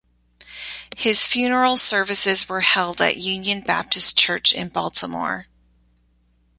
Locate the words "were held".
2.49-2.99